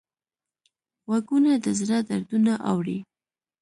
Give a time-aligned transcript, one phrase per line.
[1.07, 2.99] غوږونه د زړه دردونه اوري